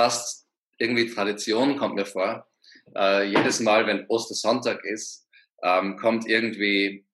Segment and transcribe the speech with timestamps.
[0.00, 2.48] fast irgendwie Tradition, kommt mir vor.
[2.96, 5.28] Äh, jedes Mal, wenn Ostersonntag ist,
[5.62, 7.06] ähm, kommt irgendwie,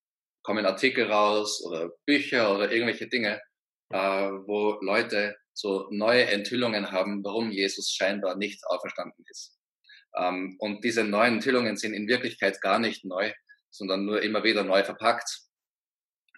[0.44, 3.42] kommen Artikel raus oder Bücher oder irgendwelche Dinge,
[3.90, 9.58] äh, wo Leute so neue Enthüllungen haben, warum Jesus scheinbar nicht auferstanden ist.
[10.16, 13.32] Ähm, und diese neuen Enthüllungen sind in Wirklichkeit gar nicht neu,
[13.68, 15.40] sondern nur immer wieder neu verpackt.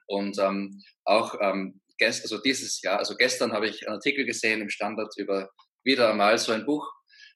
[0.07, 4.71] Und ähm, auch ähm, also dieses Jahr, also gestern habe ich einen Artikel gesehen im
[4.71, 5.51] Standard über
[5.89, 6.87] wieder einmal so ein Buch,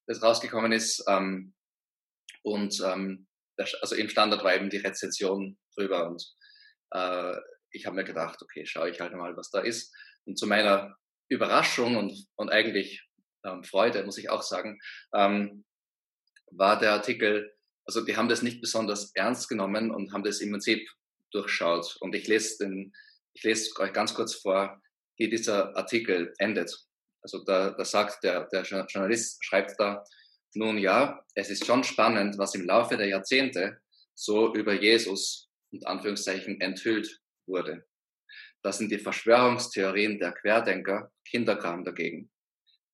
[0.07, 1.03] das rausgekommen ist.
[1.09, 1.55] Ähm,
[2.43, 6.07] und ähm, das, also im Standard war eben die Rezension drüber.
[6.07, 6.23] Und
[6.91, 7.35] äh,
[7.71, 9.95] ich habe mir gedacht, okay, schaue ich halt mal, was da ist.
[10.27, 10.97] Und zu meiner
[11.29, 13.03] Überraschung und, und eigentlich
[13.45, 14.79] ähm, Freude, muss ich auch sagen,
[15.15, 15.65] ähm,
[16.51, 17.57] war der Artikel,
[17.87, 20.87] also die haben das nicht besonders ernst genommen und haben das im Prinzip
[21.31, 21.97] durchschaut.
[22.01, 22.93] Und ich lese den,
[23.33, 24.79] ich lese euch ganz kurz vor,
[25.17, 26.87] wie dieser Artikel endet.
[27.23, 30.05] Also da, da sagt der, der Journalist, schreibt da,
[30.55, 33.79] nun ja, es ist schon spannend, was im Laufe der Jahrzehnte
[34.15, 37.87] so über Jesus und Anführungszeichen enthüllt wurde.
[38.63, 42.31] Das sind die Verschwörungstheorien der Querdenker, Kinderkram dagegen.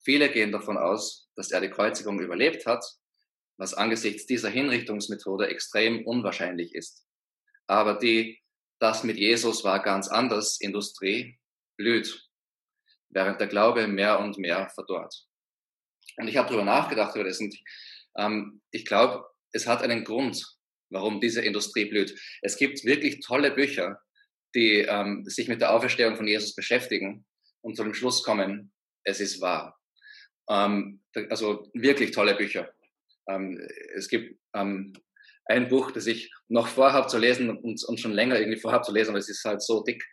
[0.04, 2.84] Viele gehen davon aus, dass er die Kreuzigung überlebt hat,
[3.58, 7.04] was angesichts dieser Hinrichtungsmethode extrem unwahrscheinlich ist.
[7.66, 8.40] Aber die
[8.80, 11.38] das mit Jesus war ganz anders Industrie
[11.76, 12.27] blüht,
[13.10, 15.14] während der Glaube mehr und mehr verdorrt.
[16.16, 17.54] Und ich habe darüber nachgedacht über das und
[18.18, 20.44] ähm, ich glaube, es hat einen Grund,
[20.90, 22.18] warum diese Industrie blüht.
[22.42, 24.00] Es gibt wirklich tolle Bücher,
[24.54, 27.26] die ähm, sich mit der Auferstehung von Jesus beschäftigen
[27.60, 28.72] und zu dem Schluss kommen,
[29.04, 29.78] es ist wahr.
[30.50, 32.72] Ähm, also wirklich tolle Bücher.
[33.28, 33.60] Ähm,
[33.94, 34.92] es gibt ähm,
[35.44, 38.92] ein Buch, das ich noch vorhabe zu lesen und, und schon länger irgendwie vorhabe zu
[38.92, 40.04] lesen, aber es ist halt so dick,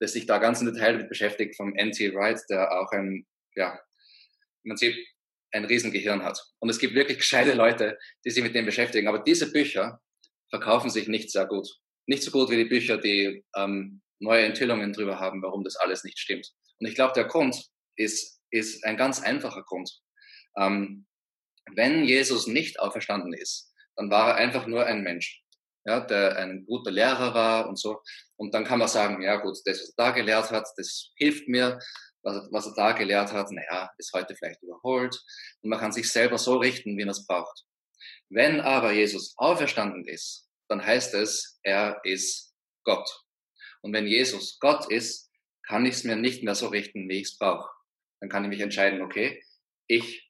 [0.00, 2.14] dass sich da ganz im Detail damit beschäftigt, vom N.T.
[2.14, 3.78] Wright, der auch ein, ja,
[4.62, 4.96] man sieht,
[5.52, 6.40] ein Riesengehirn hat.
[6.58, 9.08] Und es gibt wirklich gescheite Leute, die sich mit dem beschäftigen.
[9.08, 10.00] Aber diese Bücher
[10.50, 11.68] verkaufen sich nicht sehr gut.
[12.06, 16.04] Nicht so gut wie die Bücher, die ähm, neue Enthüllungen darüber haben, warum das alles
[16.04, 16.52] nicht stimmt.
[16.78, 17.56] Und ich glaube, der Grund
[17.96, 19.90] ist, ist ein ganz einfacher Grund.
[20.56, 21.06] Ähm,
[21.74, 25.42] wenn Jesus nicht auferstanden ist, dann war er einfach nur ein Mensch,
[25.86, 28.02] ja, der ein guter Lehrer war und so.
[28.36, 31.48] Und dann kann man sagen, ja gut, das, was er da gelehrt hat, das hilft
[31.48, 31.78] mir.
[32.22, 35.16] Was er, was er da gelehrt hat, naja, ist heute vielleicht überholt.
[35.62, 37.64] Und man kann sich selber so richten, wie man es braucht.
[38.28, 42.52] Wenn aber Jesus auferstanden ist, dann heißt es, er ist
[42.84, 43.08] Gott.
[43.80, 45.30] Und wenn Jesus Gott ist,
[45.68, 47.70] kann ich es mir nicht mehr so richten, wie ich es brauche.
[48.20, 49.40] Dann kann ich mich entscheiden, okay,
[49.86, 50.28] ich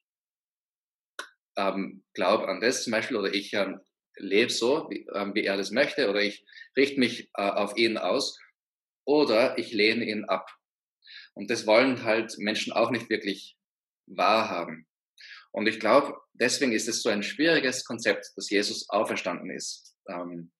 [1.57, 3.79] ähm, glaube an das zum Beispiel oder ich ähm,
[4.17, 6.45] lebe so, wie, ähm, wie, er das möchte oder ich
[6.75, 8.39] richte mich äh, auf ihn aus
[9.05, 10.49] oder ich lehne ihn ab.
[11.33, 13.57] Und das wollen halt Menschen auch nicht wirklich
[14.07, 14.87] wahrhaben.
[15.51, 19.95] Und ich glaube, deswegen ist es so ein schwieriges Konzept, dass Jesus auferstanden ist.
[20.09, 20.51] Ähm,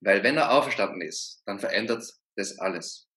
[0.00, 2.04] weil wenn er auferstanden ist, dann verändert
[2.36, 3.08] das alles.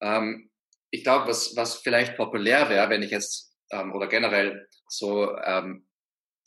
[0.00, 0.50] Ähm,
[0.90, 5.87] ich glaube, was, was vielleicht populär wäre, wenn ich jetzt ähm, oder generell so ähm,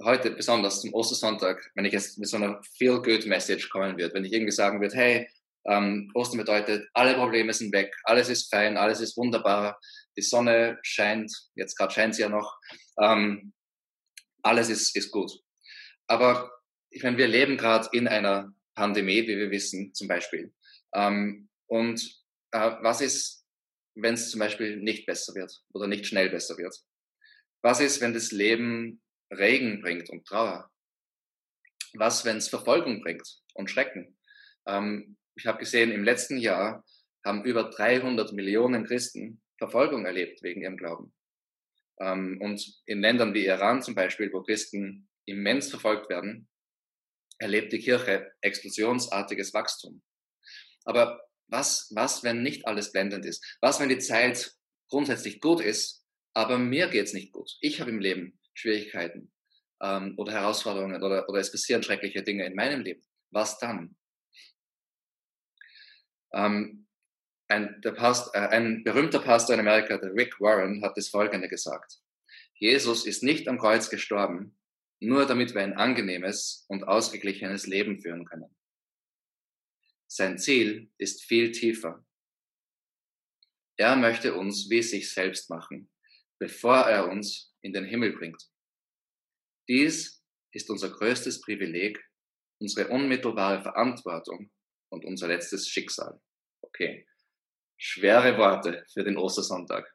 [0.03, 4.33] heute besonders zum Ostersonntag, wenn ich jetzt mit so einer Feel-Good-Message kommen würde, wenn ich
[4.33, 5.29] irgendwie sagen würde, hey,
[5.65, 9.79] ähm, Ostern bedeutet, alle Probleme sind weg, alles ist fein, alles ist wunderbar,
[10.17, 12.57] die Sonne scheint, jetzt gerade scheint sie ja noch,
[12.99, 13.53] ähm,
[14.41, 15.31] alles ist, ist gut.
[16.07, 16.51] Aber
[16.89, 20.53] ich meine, wir leben gerade in einer Pandemie, wie wir wissen, zum Beispiel.
[20.93, 22.01] Ähm, und
[22.51, 23.45] äh, was ist,
[23.95, 26.75] wenn es zum Beispiel nicht besser wird oder nicht schnell besser wird?
[27.61, 30.69] Was ist, wenn das Leben Regen bringt und Trauer?
[31.93, 34.17] Was, wenn es Verfolgung bringt und Schrecken?
[34.67, 36.85] Ähm, ich habe gesehen, im letzten Jahr
[37.25, 41.13] haben über 300 Millionen Christen Verfolgung erlebt wegen ihrem Glauben.
[41.99, 46.49] Ähm, und in Ländern wie Iran zum Beispiel, wo Christen immens verfolgt werden,
[47.37, 50.01] erlebt die Kirche explosionsartiges Wachstum.
[50.83, 53.57] Aber was, was, wenn nicht alles blendend ist?
[53.61, 54.53] Was, wenn die Zeit
[54.89, 57.51] grundsätzlich gut ist, aber mir geht's nicht gut.
[57.59, 59.31] Ich habe im Leben Schwierigkeiten
[59.81, 63.03] ähm, oder Herausforderungen oder, oder es passieren schreckliche Dinge in meinem Leben.
[63.31, 63.95] Was dann?
[66.33, 66.87] Ähm,
[67.47, 71.49] ein, der Past, äh, ein berühmter Pastor in Amerika, der Rick Warren, hat das Folgende
[71.49, 71.99] gesagt.
[72.55, 74.57] Jesus ist nicht am Kreuz gestorben,
[74.99, 78.55] nur damit wir ein angenehmes und ausgeglichenes Leben führen können.
[80.07, 82.05] Sein Ziel ist viel tiefer.
[83.77, 85.89] Er möchte uns wie sich selbst machen
[86.41, 88.41] bevor er uns in den Himmel bringt.
[89.69, 92.03] Dies ist unser größtes Privileg,
[92.59, 94.51] unsere unmittelbare Verantwortung
[94.89, 96.19] und unser letztes Schicksal.
[96.61, 97.07] Okay,
[97.77, 99.87] schwere Worte für den Ostersonntag.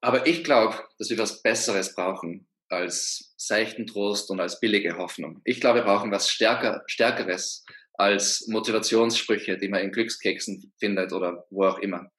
[0.00, 5.40] Aber ich glaube, dass wir was Besseres brauchen als seichten Trost und als billige Hoffnung.
[5.44, 7.64] Ich glaube, wir brauchen was stärker, Stärkeres
[7.94, 12.12] als Motivationssprüche, die man in Glückskeksen findet oder wo auch immer.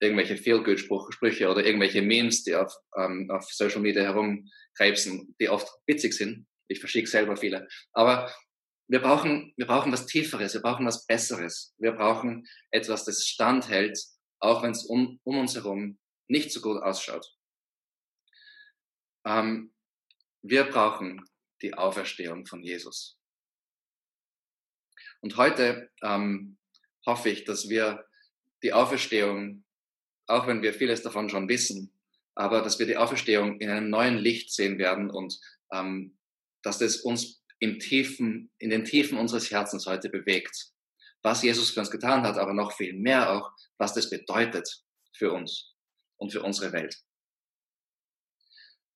[0.00, 6.14] Irgendwelche Feel-Good-Sprüche oder irgendwelche Memes, die auf, ähm, auf Social Media herumkrebsen, die oft witzig
[6.14, 6.46] sind.
[6.68, 7.68] Ich verschicke selber viele.
[7.92, 8.32] Aber
[8.88, 11.74] wir brauchen, wir brauchen was Tieferes, wir brauchen was Besseres.
[11.78, 13.98] Wir brauchen etwas, das standhält,
[14.40, 15.98] auch wenn es um, um uns herum
[16.28, 17.26] nicht so gut ausschaut.
[19.26, 19.74] Ähm,
[20.42, 21.24] wir brauchen
[21.62, 23.18] die Auferstehung von Jesus.
[25.20, 26.58] Und heute ähm,
[27.06, 28.06] hoffe ich, dass wir
[28.62, 29.63] die Auferstehung,
[30.26, 31.92] auch wenn wir vieles davon schon wissen,
[32.34, 35.38] aber dass wir die Auferstehung in einem neuen Licht sehen werden und
[35.72, 36.16] ähm,
[36.62, 40.72] dass das uns im Tiefen, in den Tiefen unseres Herzens heute bewegt.
[41.22, 44.82] Was Jesus für uns getan hat, aber noch viel mehr auch, was das bedeutet
[45.16, 45.74] für uns
[46.16, 46.96] und für unsere Welt.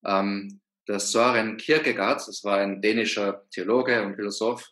[0.04, 4.66] Ähm, der Soren Kierkegaard, das war ein dänischer Theologe und Philosoph,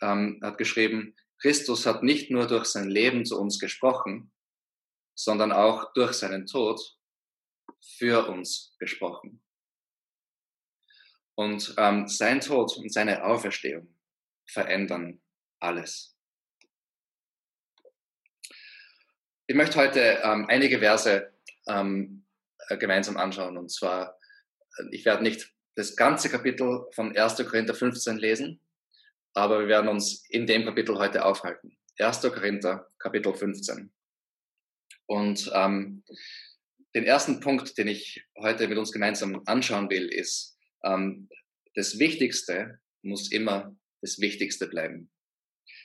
[0.00, 4.30] ähm, hat geschrieben, Christus hat nicht nur durch sein Leben zu uns gesprochen,
[5.22, 6.80] sondern auch durch seinen Tod
[7.98, 9.42] für uns gesprochen.
[11.34, 13.94] Und ähm, sein Tod und seine Auferstehung
[14.46, 15.20] verändern
[15.60, 16.16] alles.
[19.46, 21.32] Ich möchte heute ähm, einige Verse
[21.66, 22.24] ähm,
[22.68, 23.58] äh, gemeinsam anschauen.
[23.58, 24.18] Und zwar,
[24.78, 27.36] äh, ich werde nicht das ganze Kapitel von 1.
[27.36, 28.60] Korinther 15 lesen,
[29.34, 31.76] aber wir werden uns in dem Kapitel heute aufhalten.
[31.98, 32.22] 1.
[32.22, 33.92] Korinther, Kapitel 15.
[35.10, 36.04] Und ähm,
[36.94, 41.28] den ersten Punkt, den ich heute mit uns gemeinsam anschauen will, ist, ähm,
[41.74, 45.10] das Wichtigste muss immer das Wichtigste bleiben.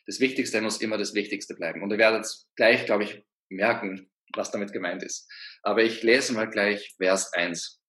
[0.05, 1.81] Das Wichtigste muss immer das Wichtigste bleiben.
[1.81, 5.27] Und ihr werdet gleich, glaube ich, merken, was damit gemeint ist.
[5.63, 7.81] Aber ich lese mal gleich Vers 1.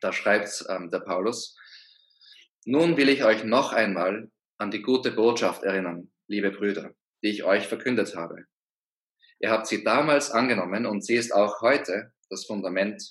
[0.00, 1.58] Da schreibt ähm, der Paulus,
[2.64, 7.44] nun will ich euch noch einmal an die gute Botschaft erinnern, liebe Brüder, die ich
[7.44, 8.46] euch verkündet habe.
[9.40, 13.02] Ihr habt sie damals angenommen und sie ist auch heute das Fundament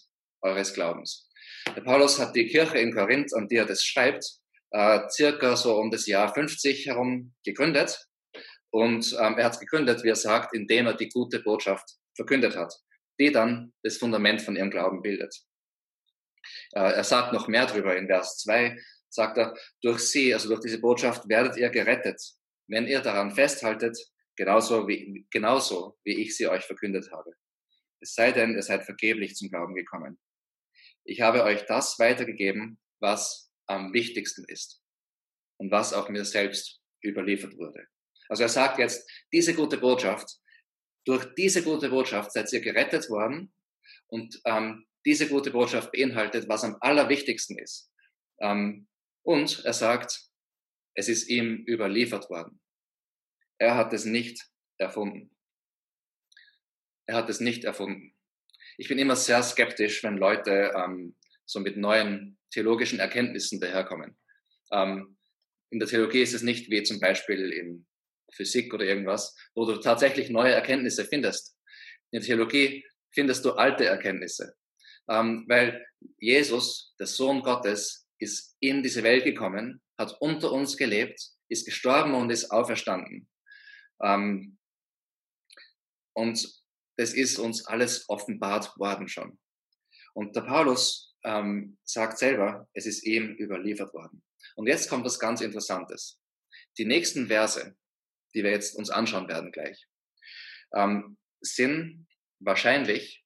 [0.42, 1.30] eures Glaubens.
[1.76, 4.26] Der Paulus hat die Kirche in Korinth, an die er das schreibt,
[4.72, 8.08] äh, circa so um das Jahr 50 herum gegründet.
[8.70, 12.74] Und ähm, er hat gegründet, wie er sagt, indem er die gute Botschaft verkündet hat,
[13.20, 15.34] die dann das Fundament von ihrem Glauben bildet.
[16.74, 18.78] Äh, er sagt noch mehr darüber in Vers 2,
[19.10, 22.22] sagt er, durch sie, also durch diese Botschaft werdet ihr gerettet,
[22.68, 23.98] wenn ihr daran festhaltet,
[24.38, 27.32] genauso wie, genauso wie ich sie euch verkündet habe.
[28.00, 30.20] Es sei denn, ihr seid vergeblich zum Glauben gekommen.
[31.04, 34.82] Ich habe euch das weitergegeben, was am wichtigsten ist
[35.60, 37.88] und was auch mir selbst überliefert wurde.
[38.30, 40.38] Also er sagt jetzt, diese gute Botschaft,
[41.06, 43.54] durch diese gute Botschaft seid ihr gerettet worden
[44.08, 47.90] und ähm, diese gute Botschaft beinhaltet, was am allerwichtigsten ist.
[48.42, 48.88] Ähm,
[49.24, 50.30] und er sagt,
[50.96, 52.60] es ist ihm überliefert worden.
[53.60, 54.46] Er hat es nicht
[54.78, 55.36] erfunden.
[57.08, 58.14] Er hat es nicht erfunden.
[58.78, 64.18] Ich bin immer sehr skeptisch, wenn Leute ähm, so mit neuen theologischen Erkenntnissen daherkommen.
[64.72, 65.18] Ähm,
[65.72, 67.88] in der Theologie ist es nicht wie zum Beispiel in
[68.34, 71.56] Physik oder irgendwas, wo du tatsächlich neue Erkenntnisse findest.
[72.12, 74.56] In der Theologie findest du alte Erkenntnisse.
[75.10, 75.86] Ähm, weil
[76.20, 82.14] Jesus, der Sohn Gottes, ist in diese Welt gekommen, hat unter uns gelebt, ist gestorben
[82.14, 83.28] und ist auferstanden.
[84.02, 84.58] Ähm,
[86.14, 86.64] und
[86.98, 89.40] das ist uns alles offenbart worden schon.
[90.14, 94.24] Und der Paulus ähm, sagt selber, es ist ihm überliefert worden.
[94.56, 96.20] Und jetzt kommt was ganz Interessantes.
[96.78, 97.76] Die nächsten Verse,
[98.34, 99.88] die wir jetzt uns anschauen werden gleich,
[100.74, 102.08] ähm, sind
[102.40, 103.24] wahrscheinlich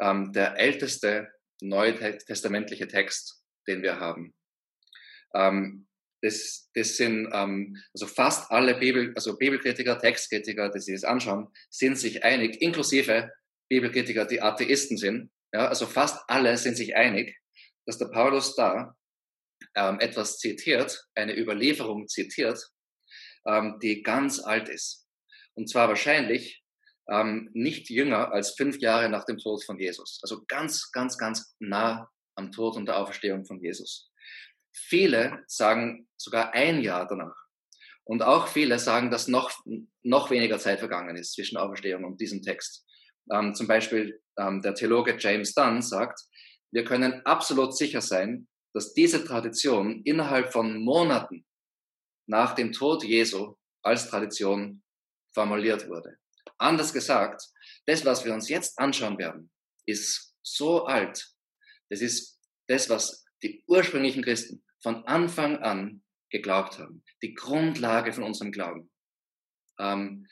[0.00, 1.30] ähm, der älteste
[1.60, 4.34] neutestamentliche Text den wir haben.
[5.34, 5.87] Ähm,
[6.22, 11.48] das, das sind ähm, also fast alle Bibel, also Bibelkritiker, Textkritiker, die sich das anschauen,
[11.70, 13.30] sind sich einig, inklusive
[13.68, 15.30] Bibelkritiker, die Atheisten sind.
[15.52, 17.38] Ja, also fast alle sind sich einig,
[17.86, 18.94] dass der Paulus da
[19.74, 22.58] ähm, etwas zitiert, eine Überlieferung zitiert,
[23.46, 25.06] ähm, die ganz alt ist.
[25.54, 26.62] Und zwar wahrscheinlich
[27.08, 30.20] ähm, nicht jünger als fünf Jahre nach dem Tod von Jesus.
[30.22, 34.10] Also ganz, ganz, ganz nah am Tod und der Auferstehung von Jesus.
[34.78, 37.36] Viele sagen sogar ein Jahr danach.
[38.04, 39.52] Und auch viele sagen, dass noch,
[40.02, 42.86] noch weniger Zeit vergangen ist zwischen Auferstehung und diesem Text.
[43.30, 46.20] Ähm, zum Beispiel ähm, der Theologe James Dunn sagt,
[46.70, 51.44] wir können absolut sicher sein, dass diese Tradition innerhalb von Monaten
[52.26, 54.82] nach dem Tod Jesu als Tradition
[55.34, 56.18] formuliert wurde.
[56.58, 57.42] Anders gesagt,
[57.86, 59.50] das, was wir uns jetzt anschauen werden,
[59.86, 61.26] ist so alt.
[61.90, 67.02] Das ist das, was die ursprünglichen Christen von Anfang an geglaubt haben.
[67.22, 68.90] Die Grundlage von unserem Glauben.
[69.78, 70.26] Ähm,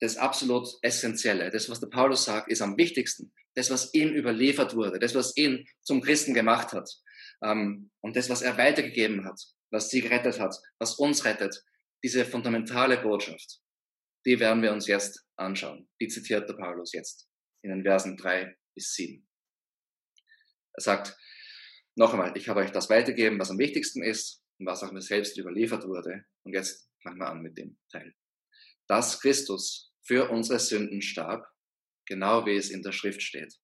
[0.00, 3.32] das absolut Essentielle, das, was der Paulus sagt, ist am wichtigsten.
[3.54, 6.90] Das, was ihm überliefert wurde, das, was ihn zum Christen gemacht hat.
[7.42, 11.62] Ähm, und das, was er weitergegeben hat, was sie gerettet hat, was uns rettet.
[12.02, 13.60] Diese fundamentale Botschaft,
[14.26, 15.88] die werden wir uns jetzt anschauen.
[16.00, 17.28] Die zitiert der Paulus jetzt
[17.62, 19.28] in den Versen drei bis sieben.
[20.74, 21.16] Er sagt,
[21.94, 25.02] noch einmal, ich habe euch das weitergegeben, was am wichtigsten ist und was auch mir
[25.02, 26.24] selbst überliefert wurde.
[26.44, 28.14] Und jetzt fangen wir an mit dem Teil.
[28.88, 31.46] Dass Christus für unsere Sünden starb,
[32.06, 33.54] genau wie es in der Schrift steht.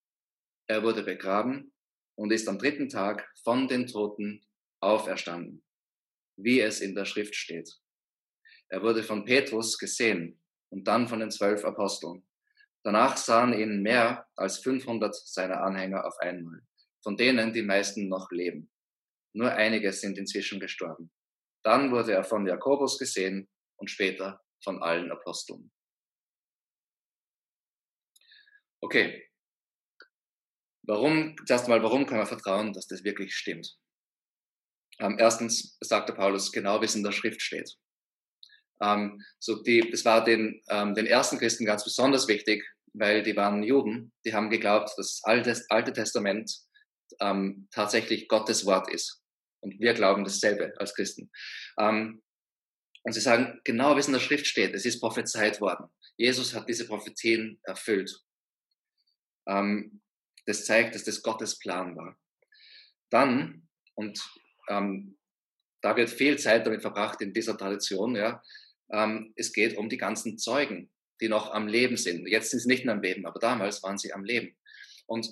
[0.69, 1.73] Er wurde begraben
[2.17, 4.45] und ist am dritten Tag von den Toten
[4.81, 5.65] auferstanden,
[6.37, 7.71] wie es in der Schrift steht.
[8.69, 12.27] Er wurde von Petrus gesehen und dann von den zwölf Aposteln.
[12.85, 16.63] Danach sahen ihn mehr als 500 seiner Anhänger auf einmal
[17.03, 18.71] von denen die meisten noch leben.
[19.35, 21.13] Nur einige sind inzwischen gestorben.
[21.65, 25.71] Dann wurde er von Jakobus gesehen und später von allen Aposteln.
[28.81, 29.29] Okay.
[30.83, 33.77] Warum, zuerst mal, warum kann man vertrauen, dass das wirklich stimmt?
[35.01, 37.77] Ähm, erstens sagte Paulus genau, wie es in der Schrift steht.
[38.81, 42.65] Ähm, so die, das war den, ähm, den ersten Christen ganz besonders wichtig,
[42.95, 46.51] weil die waren Juden, die haben geglaubt, das Alte, Alte Testament
[47.21, 49.23] ähm, tatsächlich Gottes Wort ist.
[49.61, 51.31] Und wir glauben dasselbe als Christen.
[51.79, 52.23] Ähm,
[53.03, 55.87] und sie sagen, genau wie es in der Schrift steht, es ist prophezeit worden.
[56.17, 58.13] Jesus hat diese Prophetien erfüllt.
[59.49, 60.03] Ähm,
[60.47, 62.19] das zeigt, dass das Gottes Plan war.
[63.11, 64.21] Dann, und
[64.69, 65.19] ähm,
[65.81, 68.43] da wird viel Zeit damit verbracht in dieser Tradition, ja,
[68.91, 72.27] ähm, es geht um die ganzen Zeugen, die noch am Leben sind.
[72.27, 74.57] Jetzt sind sie nicht mehr am Leben, aber damals waren sie am Leben.
[75.07, 75.29] Und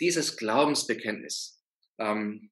[0.00, 1.62] dieses Glaubensbekenntnis,
[1.98, 2.50] ähm,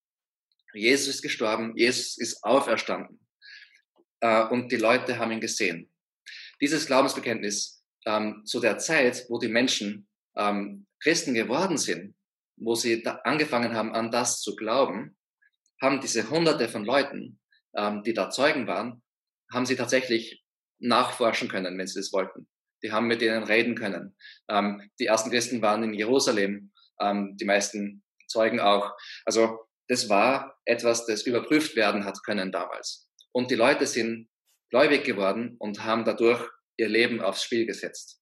[0.75, 3.21] Jesus ist gestorben, Jesus ist auferstanden
[4.21, 5.91] äh, und die Leute haben ihn gesehen.
[6.61, 12.15] Dieses Glaubensbekenntnis ähm, zu der Zeit, wo die Menschen ähm, Christen geworden sind,
[12.57, 15.17] wo sie angefangen haben, an das zu glauben,
[15.81, 17.41] haben diese Hunderte von Leuten,
[17.77, 19.03] ähm, die da Zeugen waren,
[19.53, 20.45] haben sie tatsächlich
[20.81, 22.49] nachforschen können, wenn sie das wollten.
[22.83, 24.17] Die haben mit ihnen reden können.
[24.49, 28.93] Ähm, die ersten Christen waren in Jerusalem ähm, die meisten Zeugen auch.
[29.25, 33.09] Also das war etwas, das überprüft werden hat können damals.
[33.33, 34.29] Und die Leute sind
[34.71, 38.21] gläubig geworden und haben dadurch ihr Leben aufs Spiel gesetzt.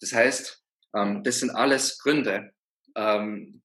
[0.00, 0.62] Das heißt,
[0.96, 2.52] ähm, das sind alles Gründe,
[2.96, 3.62] ähm,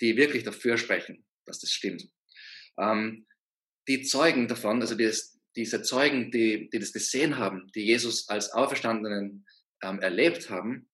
[0.00, 2.08] die wirklich dafür sprechen, dass das stimmt.
[2.78, 3.26] Ähm,
[3.88, 5.10] die Zeugen davon, also die,
[5.56, 9.46] diese Zeugen, die, die das gesehen haben, die Jesus als Auferstandenen
[9.82, 10.88] ähm, erlebt haben,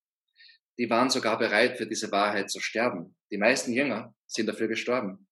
[0.79, 3.17] die waren sogar bereit, für diese Wahrheit zu sterben.
[3.31, 5.29] Die meisten Jünger sind dafür gestorben.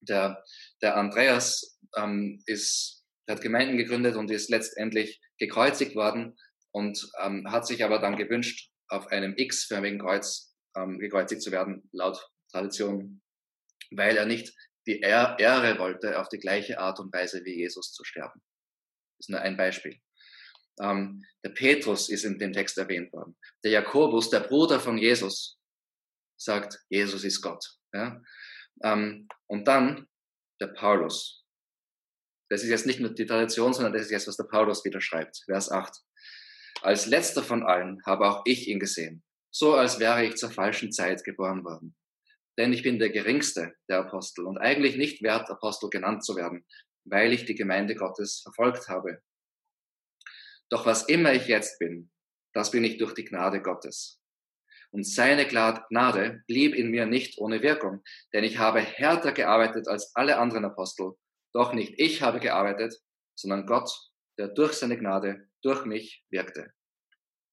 [0.00, 0.42] Der,
[0.82, 6.36] der Andreas ähm, ist, hat Gemeinden gegründet und ist letztendlich gekreuzigt worden
[6.72, 11.88] und ähm, hat sich aber dann gewünscht, auf einem X-förmigen Kreuz ähm, gekreuzigt zu werden,
[11.92, 12.18] laut
[12.50, 13.22] Tradition,
[13.90, 14.54] weil er nicht
[14.86, 18.40] die Ehre wollte, auf die gleiche Art und Weise wie Jesus zu sterben.
[19.18, 19.98] Das ist nur ein Beispiel.
[20.80, 23.36] Ähm, der Petrus ist in dem Text erwähnt worden.
[23.62, 25.58] Der Jakobus, der Bruder von Jesus,
[26.36, 27.64] sagt, Jesus ist Gott.
[27.92, 28.20] Ja?
[28.82, 30.08] Ähm, und dann
[30.60, 31.44] der Paulus.
[32.50, 35.00] Das ist jetzt nicht nur die Tradition, sondern das ist jetzt, was der Paulus wieder
[35.00, 35.42] schreibt.
[35.46, 35.92] Vers 8.
[36.82, 40.92] Als letzter von allen habe auch ich ihn gesehen, so als wäre ich zur falschen
[40.92, 41.96] Zeit geboren worden.
[42.58, 46.64] Denn ich bin der geringste der Apostel und eigentlich nicht wert, Apostel genannt zu werden,
[47.04, 49.20] weil ich die Gemeinde Gottes verfolgt habe
[50.70, 52.10] doch was immer ich jetzt bin,
[52.52, 54.20] das bin ich durch die Gnade Gottes.
[54.90, 58.02] Und seine Gnade blieb in mir nicht ohne Wirkung,
[58.32, 61.14] denn ich habe härter gearbeitet als alle anderen Apostel.
[61.52, 62.94] Doch nicht ich habe gearbeitet,
[63.34, 63.90] sondern Gott,
[64.38, 66.72] der durch seine Gnade durch mich wirkte.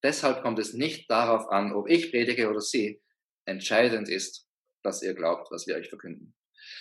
[0.04, 3.02] Deshalb kommt es nicht darauf an, ob ich predige oder Sie.
[3.46, 4.48] Entscheidend ist,
[4.84, 6.36] dass ihr glaubt, was wir euch verkünden.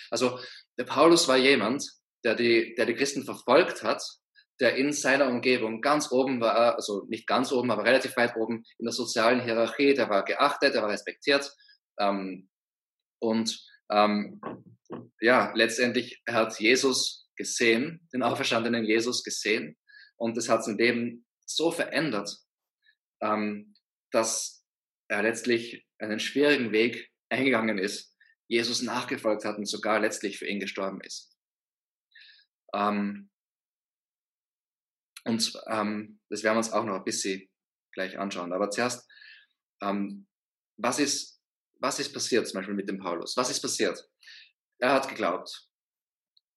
[0.09, 0.39] Also
[0.77, 1.87] der Paulus war jemand,
[2.23, 4.03] der die, der die Christen verfolgt hat
[4.61, 8.63] der in seiner Umgebung ganz oben war, also nicht ganz oben, aber relativ weit oben
[8.77, 11.51] in der sozialen Hierarchie, der war geachtet, der war respektiert.
[11.99, 12.47] Ähm,
[13.19, 14.39] und ähm,
[15.19, 19.77] ja, letztendlich hat Jesus gesehen, den auferstandenen Jesus gesehen.
[20.15, 22.37] Und das hat sein Leben so verändert,
[23.21, 23.73] ähm,
[24.11, 24.63] dass
[25.07, 28.15] er letztlich einen schwierigen Weg eingegangen ist,
[28.47, 31.35] Jesus nachgefolgt hat und sogar letztlich für ihn gestorben ist.
[32.75, 33.30] Ähm,
[35.25, 37.49] und ähm, das werden wir uns auch noch ein bisschen
[37.93, 38.53] gleich anschauen.
[38.53, 39.07] Aber zuerst,
[39.81, 40.27] ähm,
[40.77, 41.41] was ist,
[41.79, 43.35] was ist passiert, zum Beispiel mit dem Paulus?
[43.37, 44.07] Was ist passiert?
[44.79, 45.67] Er hat geglaubt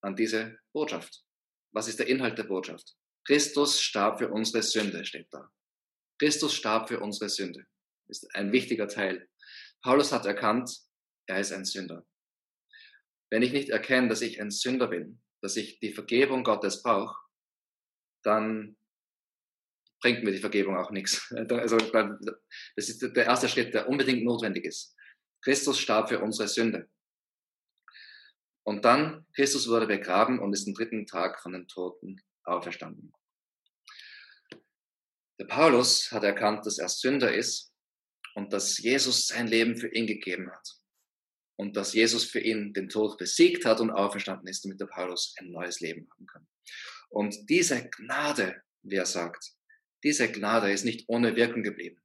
[0.00, 1.25] an diese Botschaft.
[1.73, 2.94] Was ist der Inhalt der Botschaft?
[3.26, 5.50] Christus starb für unsere Sünde, steht da.
[6.18, 7.66] Christus starb für unsere Sünde.
[8.09, 9.28] Ist ein wichtiger Teil.
[9.83, 10.71] Paulus hat erkannt,
[11.26, 12.06] er ist ein Sünder.
[13.30, 17.16] Wenn ich nicht erkenne, dass ich ein Sünder bin, dass ich die Vergebung Gottes brauche,
[18.25, 18.76] dann
[20.00, 21.33] bringt mir die Vergebung auch nichts.
[21.49, 24.95] Also, das ist der erste Schritt, der unbedingt notwendig ist.
[25.43, 26.88] Christus starb für unsere Sünde.
[28.66, 33.12] Und dann, Christus wurde begraben und ist am dritten Tag von den Toten auferstanden.
[35.38, 37.73] Der Paulus hat erkannt, dass er Sünder ist
[38.35, 40.69] und dass Jesus sein Leben für ihn gegeben hat.
[41.57, 45.35] Und dass Jesus für ihn den Tod besiegt hat und auferstanden ist, damit der Paulus
[45.38, 46.49] ein neues Leben haben kann.
[47.14, 49.52] Und diese Gnade, wie er sagt,
[50.02, 52.02] diese Gnade ist nicht ohne Wirkung geblieben.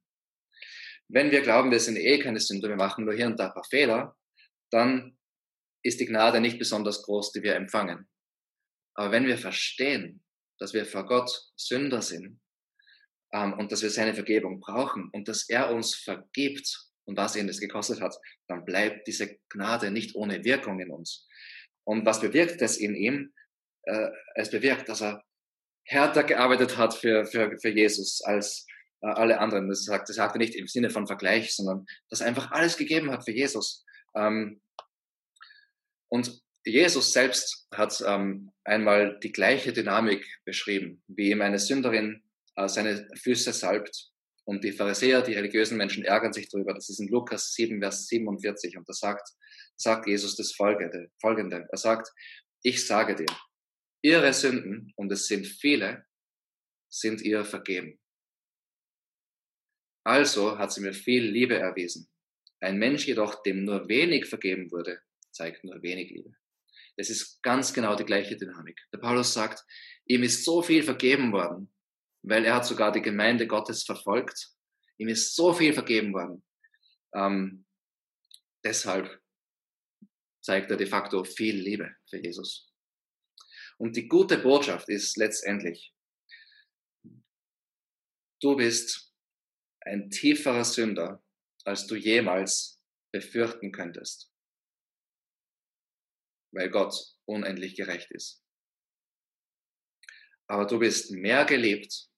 [1.08, 3.52] Wenn wir glauben, wir sind eh keine Sünder, wir machen nur hier und da ein
[3.52, 4.16] paar Fehler,
[4.70, 5.18] dann
[5.82, 8.08] ist die Gnade nicht besonders groß, die wir empfangen.
[8.94, 10.22] Aber wenn wir verstehen,
[10.60, 12.40] dass wir vor Gott Sünder sind
[13.32, 17.48] ähm, und dass wir seine Vergebung brauchen und dass er uns vergibt und was ihn
[17.48, 18.14] das gekostet hat,
[18.46, 21.26] dann bleibt diese Gnade nicht ohne Wirkung in uns.
[21.82, 23.32] Und was bewirkt das in ihm?
[23.84, 25.22] Äh, es bewirkt, dass er
[25.84, 28.66] härter gearbeitet hat für, für, für Jesus als
[29.02, 29.68] äh, alle anderen.
[29.68, 32.76] Das sagt, das sagt er nicht im Sinne von Vergleich, sondern dass er einfach alles
[32.76, 33.84] gegeben hat für Jesus.
[34.14, 34.60] Ähm,
[36.08, 42.22] und Jesus selbst hat ähm, einmal die gleiche Dynamik beschrieben, wie ihm eine Sünderin
[42.56, 44.10] äh, seine Füße salbt.
[44.44, 46.74] Und die Pharisäer, die religiösen Menschen ärgern sich darüber.
[46.74, 48.76] Das ist in Lukas 7, Vers 47.
[48.76, 49.28] Und da sagt,
[49.76, 51.68] sagt Jesus das Folgende, Folgende.
[51.70, 52.10] Er sagt,
[52.62, 53.26] ich sage dir,
[54.02, 56.06] ihre Sünden, und es sind viele,
[56.88, 58.00] sind ihr vergeben.
[60.04, 62.10] Also hat sie mir viel Liebe erwiesen.
[62.60, 66.34] Ein Mensch jedoch, dem nur wenig vergeben wurde, zeigt nur wenig Liebe.
[66.96, 68.80] Das ist ganz genau die gleiche Dynamik.
[68.92, 69.64] Der Paulus sagt,
[70.06, 71.72] ihm ist so viel vergeben worden,
[72.22, 74.50] weil er hat sogar die Gemeinde Gottes verfolgt.
[74.98, 76.44] Ihm ist so viel vergeben worden.
[77.14, 77.64] Ähm,
[78.64, 79.20] deshalb
[80.42, 82.69] zeigt er de facto viel Liebe für Jesus.
[83.80, 85.94] Und die gute Botschaft ist letztendlich,
[88.40, 89.14] du bist
[89.80, 91.24] ein tieferer Sünder,
[91.64, 94.30] als du jemals befürchten könntest
[96.52, 96.94] weil Gott
[97.26, 98.44] unendlich gerecht ist.
[100.48, 102.08] Aber du bist mehr gelebt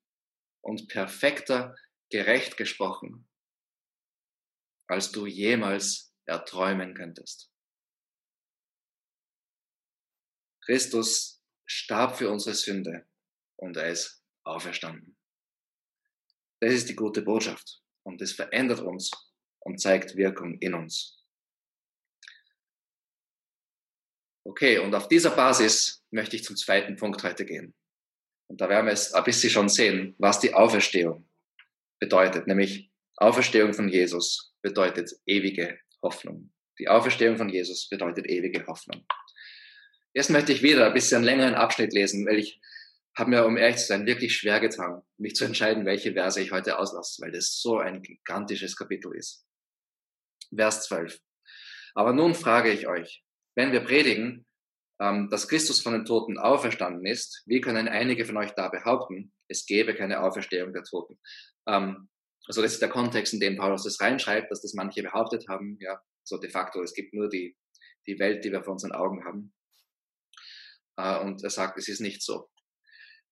[0.63, 1.77] und perfekter
[2.11, 3.29] gerecht gesprochen,
[4.89, 7.51] als du jemals erträumen könntest.
[10.65, 11.32] Christus
[11.67, 13.07] starb für unsere Sünde
[13.57, 15.17] und er ist auferstanden.
[16.61, 19.11] Das ist die gute Botschaft und es verändert uns
[19.61, 21.23] und zeigt Wirkung in uns.
[24.45, 27.75] Okay, und auf dieser Basis möchte ich zum zweiten Punkt heute gehen.
[28.49, 31.29] Und da werden wir es ein bisschen schon sehen, was die Auferstehung
[32.01, 32.47] bedeutet.
[32.47, 36.53] Nämlich Auferstehung von Jesus bedeutet ewige Hoffnung.
[36.79, 39.07] Die Auferstehung von Jesus bedeutet ewige Hoffnung.
[40.15, 42.61] Jetzt möchte ich wieder ein bisschen längeren Abschnitt lesen, weil ich
[43.17, 46.53] habe mir, um ehrlich zu sein, wirklich schwer getan, mich zu entscheiden, welche Verse ich
[46.53, 49.47] heute auslasse, weil das so ein gigantisches Kapitel ist.
[50.55, 51.19] Vers 12.
[51.95, 53.23] Aber nun frage ich euch,
[53.55, 54.47] wenn wir predigen,
[55.01, 59.33] ähm, dass Christus von den Toten auferstanden ist, wie können einige von euch da behaupten,
[59.49, 61.19] es gäbe keine Auferstehung der Toten?
[61.67, 62.09] Ähm,
[62.47, 65.77] also das ist der Kontext, in dem Paulus das reinschreibt, dass das manche behauptet haben.
[65.81, 67.57] Ja, so de facto, es gibt nur die,
[68.07, 69.53] die Welt, die wir vor unseren Augen haben.
[70.97, 72.49] Äh, und er sagt, es ist nicht so.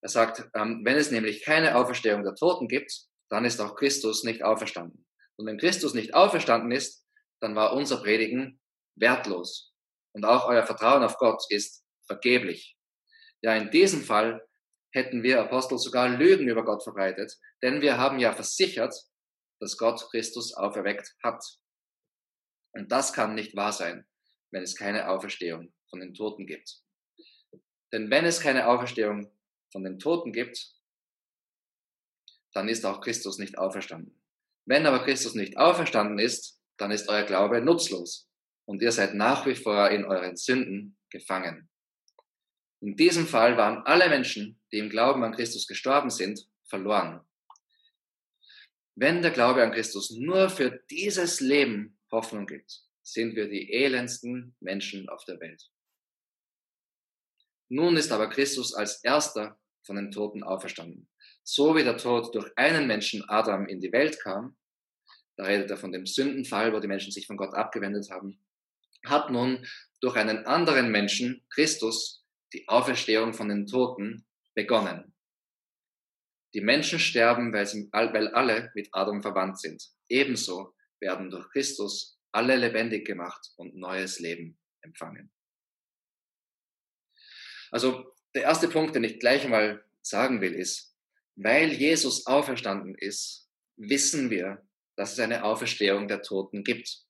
[0.03, 2.93] Er sagt, ähm, wenn es nämlich keine Auferstehung der Toten gibt,
[3.29, 5.07] dann ist auch Christus nicht auferstanden.
[5.37, 7.05] Und wenn Christus nicht auferstanden ist,
[7.41, 8.61] dann war unser Predigen
[8.97, 9.71] wertlos
[10.13, 12.77] und auch euer Vertrauen auf Gott ist vergeblich.
[13.43, 14.47] Ja, in diesem Fall
[14.93, 18.95] hätten wir Apostel sogar Lügen über Gott verbreitet, denn wir haben ja versichert,
[19.61, 21.43] dass Gott Christus auferweckt hat.
[22.73, 24.07] Und das kann nicht wahr sein,
[24.53, 26.83] wenn es keine Auferstehung von den Toten gibt.
[27.93, 29.31] Denn wenn es keine Auferstehung
[29.73, 30.75] von den Toten gibt,
[32.53, 34.21] dann ist auch Christus nicht auferstanden.
[34.65, 38.29] Wenn aber Christus nicht auferstanden ist, dann ist euer Glaube nutzlos
[38.65, 41.69] und ihr seid nach wie vor in euren Sünden gefangen.
[42.81, 47.21] In diesem Fall waren alle Menschen, die im Glauben an Christus gestorben sind, verloren.
[48.95, 54.55] Wenn der Glaube an Christus nur für dieses Leben Hoffnung gibt, sind wir die elendsten
[54.61, 55.71] Menschen auf der Welt.
[57.71, 61.09] Nun ist aber Christus als erster von den Toten auferstanden.
[61.45, 64.57] So wie der Tod durch einen Menschen Adam in die Welt kam,
[65.37, 68.45] da redet er von dem Sündenfall, wo die Menschen sich von Gott abgewendet haben,
[69.07, 69.65] hat nun
[70.01, 75.15] durch einen anderen Menschen, Christus, die Auferstehung von den Toten begonnen.
[76.53, 79.83] Die Menschen sterben, weil, sie, weil alle mit Adam verwandt sind.
[80.09, 85.33] Ebenso werden durch Christus alle lebendig gemacht und neues Leben empfangen.
[87.71, 90.95] Also der erste Punkt, den ich gleich mal sagen will, ist,
[91.37, 97.05] weil Jesus auferstanden ist, wissen wir, dass es eine Auferstehung der Toten gibt.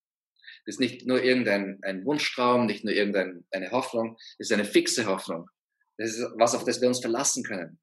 [0.65, 5.07] Das ist nicht nur irgendein ein Wunschtraum, nicht nur irgendeine Hoffnung, es ist eine fixe
[5.07, 5.49] Hoffnung.
[5.99, 7.81] Das ist was, auf das wir uns verlassen können,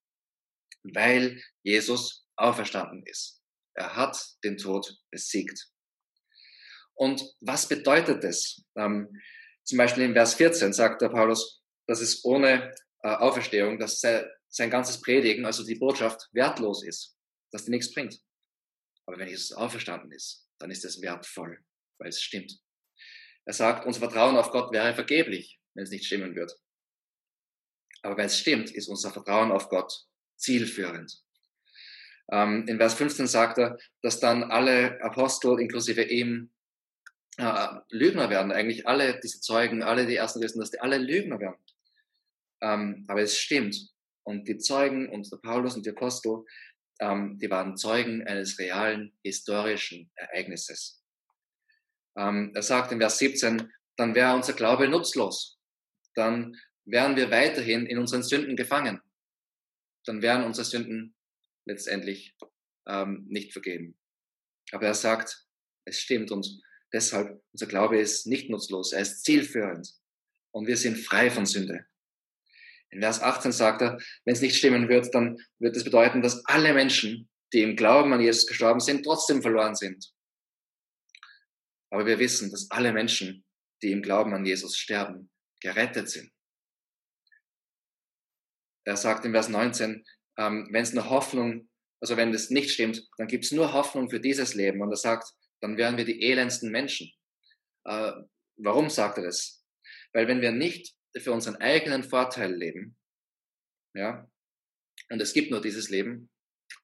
[0.84, 3.42] weil Jesus auferstanden ist.
[3.74, 5.70] Er hat den Tod besiegt.
[6.96, 8.64] Und was bedeutet das?
[8.76, 9.22] Ähm,
[9.64, 11.57] zum Beispiel in Vers 14 sagt der Paulus,
[11.88, 12.74] dass es ohne
[13.04, 17.18] äh, Auferstehung, dass sein, sein ganzes Predigen, also die Botschaft, wertlos ist,
[17.52, 18.20] dass die nichts bringt.
[19.06, 21.64] Aber wenn Jesus auferstanden ist, dann ist es wertvoll,
[21.98, 22.60] weil es stimmt.
[23.46, 26.54] Er sagt, unser Vertrauen auf Gott wäre vergeblich, wenn es nicht stimmen wird.
[28.02, 31.24] Aber wenn es stimmt, ist unser Vertrauen auf Gott zielführend.
[32.30, 36.52] Ähm, in Vers 15 sagt er, dass dann alle Apostel, inklusive ihm,
[37.38, 38.52] äh, Lügner werden.
[38.52, 41.58] Eigentlich alle diese Zeugen, alle die ersten wissen, dass die alle Lügner werden.
[42.62, 43.76] Ähm, aber es stimmt.
[44.24, 46.44] Und die Zeugen und der Paulus und die Apostel,
[47.00, 51.04] ähm, die waren Zeugen eines realen historischen Ereignisses.
[52.18, 55.60] Ähm, er sagt in Vers 17, dann wäre unser Glaube nutzlos.
[56.16, 59.02] Dann wären wir weiterhin in unseren Sünden gefangen.
[60.06, 61.16] Dann wären unsere Sünden
[61.66, 62.36] letztendlich
[62.88, 63.98] ähm, nicht vergeben.
[64.72, 65.46] Aber er sagt,
[65.86, 66.48] es stimmt und
[66.94, 69.90] deshalb, unser Glaube ist nicht nutzlos, er ist zielführend
[70.52, 71.86] und wir sind frei von Sünde.
[72.90, 76.46] In Vers 18 sagt er, wenn es nicht stimmen wird, dann wird es bedeuten, dass
[76.46, 80.12] alle Menschen, die im Glauben an Jesus gestorben sind, trotzdem verloren sind.
[81.90, 83.46] Aber wir wissen, dass alle Menschen,
[83.82, 85.30] die im Glauben an Jesus sterben,
[85.62, 86.32] gerettet sind.
[88.86, 90.06] Er sagt in Vers 19,
[90.38, 91.70] ähm, wenn es eine Hoffnung,
[92.00, 94.82] also wenn das nicht stimmt, dann gibt es nur Hoffnung für dieses Leben.
[94.82, 97.12] Und er sagt, dann wären wir die elendsten Menschen.
[97.86, 98.12] Äh,
[98.58, 99.66] warum sagt er das?
[100.14, 102.98] Weil wenn wir nicht für unseren eigenen Vorteil leben,
[103.94, 104.30] ja,
[105.10, 106.30] und es gibt nur dieses Leben,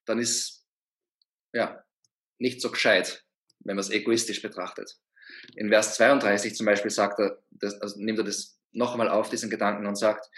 [0.06, 0.66] dann ist,
[1.54, 1.84] ja,
[2.40, 3.26] nicht so gescheit,
[3.60, 4.98] wenn man es egoistisch betrachtet.
[5.56, 9.30] In Vers 32 zum Beispiel sagt er, das, also nimmt er das noch einmal auf,
[9.30, 10.30] diesen Gedanken, und sagt,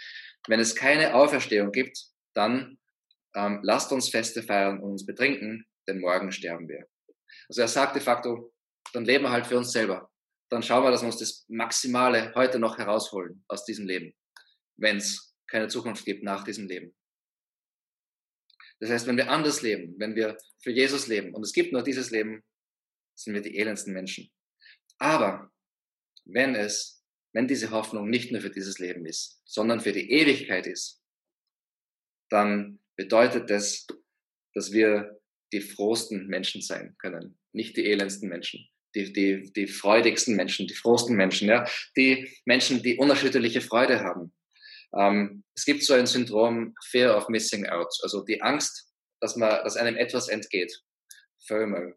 [0.48, 2.78] wenn es keine Auferstehung gibt, dann
[3.34, 6.86] ähm, lasst uns Feste feiern und uns betrinken, denn morgen sterben wir.
[7.48, 8.52] Also er sagt de facto,
[8.92, 10.10] dann leben wir halt für uns selber.
[10.48, 14.14] Dann schauen wir, dass wir uns das Maximale heute noch herausholen aus diesem Leben,
[14.76, 16.94] wenn es keine Zukunft gibt nach diesem Leben.
[18.78, 21.82] Das heißt, wenn wir anders leben, wenn wir für Jesus leben und es gibt nur
[21.82, 22.44] dieses Leben,
[23.14, 24.30] sind wir die elendsten Menschen.
[24.98, 25.50] Aber
[26.24, 30.66] wenn es, wenn diese Hoffnung nicht nur für dieses Leben ist, sondern für die Ewigkeit
[30.66, 31.02] ist,
[32.28, 33.86] dann bedeutet das,
[34.54, 35.20] dass wir
[35.52, 40.74] die frohsten Menschen sein können, nicht die elendsten Menschen, die, die, die freudigsten Menschen, die
[40.74, 41.64] frohsten Menschen, ja,
[41.96, 44.32] die Menschen, die unerschütterliche Freude haben.
[44.96, 49.62] Ähm, es gibt so ein Syndrom Fear of Missing Out, also die Angst, dass man,
[49.64, 50.72] dass einem etwas entgeht.
[51.46, 51.92] FOMO.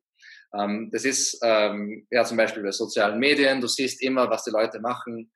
[0.57, 3.61] Ähm, das ist ähm, ja zum Beispiel bei sozialen Medien.
[3.61, 5.31] Du siehst immer, was die Leute machen.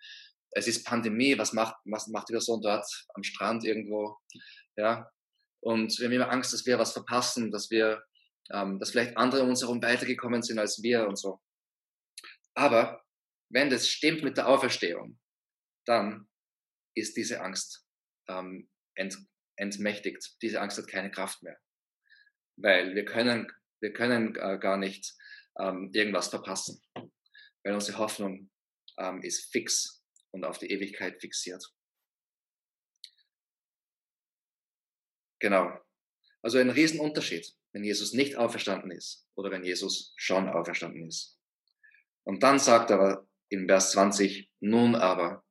[0.52, 1.38] Es ist Pandemie.
[1.38, 4.18] Was macht was macht die Person dort am Strand irgendwo?
[4.76, 5.10] Ja.
[5.62, 8.04] Und wir haben immer Angst, dass wir was verpassen, dass wir,
[8.52, 11.40] ähm, dass vielleicht andere um uns herum weitergekommen sind als wir und so.
[12.56, 13.04] Aber
[13.50, 15.20] wenn das stimmt mit der Auferstehung,
[15.86, 16.30] dann
[16.96, 17.86] ist diese Angst
[18.28, 19.18] ähm, ent,
[19.58, 20.38] entmächtigt.
[20.42, 21.60] Diese Angst hat keine Kraft mehr.
[22.56, 23.52] Weil wir können
[23.84, 25.14] wir können äh, gar nicht
[25.60, 28.50] ähm, irgendwas verpassen, weil unsere Hoffnung
[28.98, 31.64] ähm, ist fix und auf die Ewigkeit fixiert.
[35.40, 35.78] Genau.
[36.42, 41.38] Also ein Riesenunterschied, wenn Jesus nicht auferstanden ist oder wenn Jesus schon auferstanden ist.
[42.26, 45.46] Und dann sagt er in Vers 20, nun aber,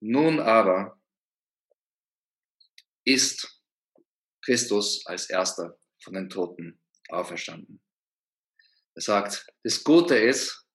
[0.00, 1.00] nun aber
[3.04, 3.62] ist
[4.44, 7.82] Christus als erster von den Toten auferstanden.
[8.94, 10.66] Er sagt, das Gute ist,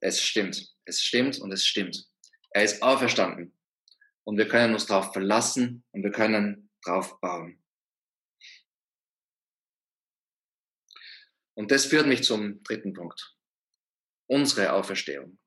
[0.00, 0.74] es stimmt.
[0.86, 2.08] Es stimmt und es stimmt.
[2.50, 3.56] Er ist auferstanden.
[4.24, 7.62] Und wir können uns darauf verlassen und wir können darauf bauen.
[11.54, 13.36] Und das führt mich zum dritten Punkt.
[14.30, 15.40] Unsere Auferstehung.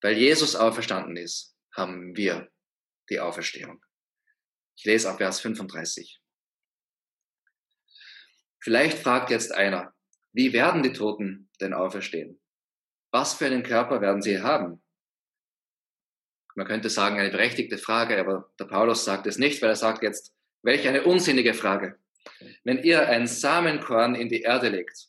[0.00, 2.50] Weil Jesus auferstanden ist, haben wir
[3.10, 3.84] die Auferstehung.
[4.78, 6.18] Ich lese ab Vers 35.
[8.60, 9.94] Vielleicht fragt jetzt einer,
[10.32, 12.40] Wie werden die Toten denn auferstehen?
[13.10, 14.82] Was für einen Körper werden sie haben?
[16.54, 20.02] Man könnte sagen, eine berechtigte Frage, aber der Paulus sagt es nicht, weil er sagt
[20.02, 21.98] jetzt, welch eine unsinnige Frage.
[22.64, 25.08] Wenn ihr ein Samenkorn in die Erde legt,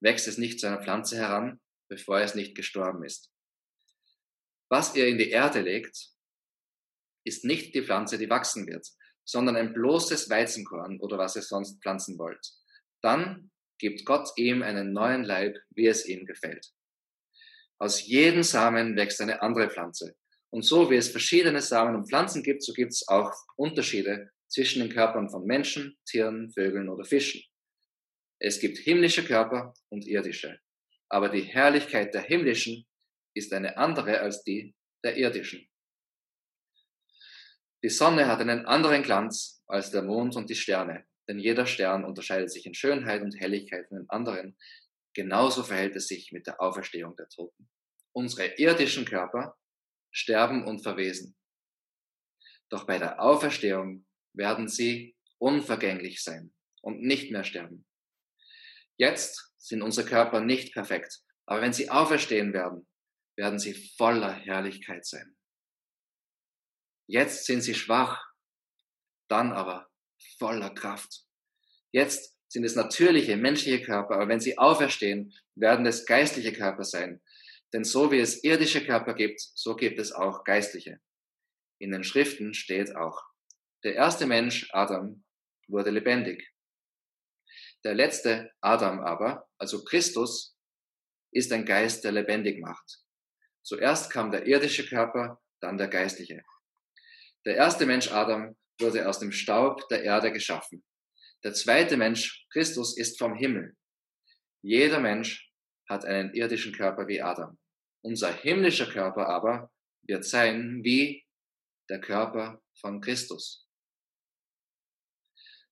[0.00, 1.58] wächst es nicht zu einer Pflanze heran,
[1.92, 3.30] bevor es nicht gestorben ist.
[4.70, 6.08] Was ihr in die Erde legt,
[7.24, 8.88] ist nicht die Pflanze, die wachsen wird,
[9.24, 12.44] sondern ein bloßes Weizenkorn oder was ihr sonst pflanzen wollt.
[13.02, 16.72] Dann gibt Gott ihm einen neuen Leib, wie es ihm gefällt.
[17.78, 20.16] Aus jedem Samen wächst eine andere Pflanze.
[20.48, 24.80] Und so wie es verschiedene Samen und Pflanzen gibt, so gibt es auch Unterschiede zwischen
[24.80, 27.42] den Körpern von Menschen, Tieren, Vögeln oder Fischen.
[28.38, 30.58] Es gibt himmlische Körper und irdische.
[31.12, 32.86] Aber die Herrlichkeit der himmlischen
[33.34, 35.68] ist eine andere als die der irdischen.
[37.82, 42.04] Die Sonne hat einen anderen Glanz als der Mond und die Sterne, denn jeder Stern
[42.04, 44.56] unterscheidet sich in Schönheit und Helligkeit von den anderen.
[45.12, 47.68] Genauso verhält es sich mit der Auferstehung der Toten.
[48.12, 49.58] Unsere irdischen Körper
[50.10, 51.36] sterben und verwesen.
[52.70, 57.84] Doch bei der Auferstehung werden sie unvergänglich sein und nicht mehr sterben.
[58.96, 62.86] Jetzt sind unsere Körper nicht perfekt, aber wenn sie auferstehen werden,
[63.36, 65.36] werden sie voller Herrlichkeit sein.
[67.06, 68.22] Jetzt sind sie schwach,
[69.28, 69.88] dann aber
[70.38, 71.24] voller Kraft.
[71.92, 77.22] Jetzt sind es natürliche, menschliche Körper, aber wenn sie auferstehen, werden es geistliche Körper sein.
[77.72, 81.00] Denn so wie es irdische Körper gibt, so gibt es auch geistliche.
[81.78, 83.22] In den Schriften steht auch,
[83.84, 85.24] der erste Mensch, Adam,
[85.68, 86.51] wurde lebendig.
[87.84, 90.56] Der letzte, Adam aber, also Christus,
[91.32, 93.02] ist ein Geist, der lebendig macht.
[93.62, 96.42] Zuerst kam der irdische Körper, dann der geistliche.
[97.44, 100.84] Der erste Mensch Adam wurde aus dem Staub der Erde geschaffen.
[101.44, 103.76] Der zweite Mensch Christus ist vom Himmel.
[104.62, 105.50] Jeder Mensch
[105.88, 107.58] hat einen irdischen Körper wie Adam.
[108.04, 111.24] Unser himmlischer Körper aber wird sein wie
[111.88, 113.68] der Körper von Christus.